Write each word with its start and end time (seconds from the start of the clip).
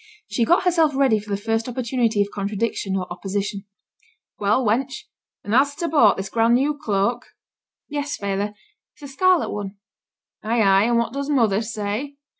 She 0.27 0.45
got 0.45 0.63
herself 0.63 0.95
ready 0.95 1.19
for 1.19 1.29
the 1.29 1.37
first 1.39 1.69
opportunity 1.69 2.23
of 2.23 2.31
contradiction 2.33 2.95
or 2.97 3.05
opposition. 3.13 3.65
'Well, 4.39 4.65
wench! 4.65 5.01
and 5.43 5.53
has 5.53 5.75
ta 5.75 5.87
bought 5.87 6.17
this 6.17 6.27
grand 6.27 6.55
new 6.55 6.75
cloak?' 6.75 7.27
'Yes, 7.87 8.15
feyther. 8.17 8.55
It's 8.95 9.03
a 9.03 9.07
scarlet 9.07 9.51
one.' 9.51 9.75
'Ay, 10.41 10.59
ay! 10.63 10.83
and 10.85 10.97
what 10.97 11.13
does 11.13 11.29
mother 11.29 11.61
say?' 11.61 12.17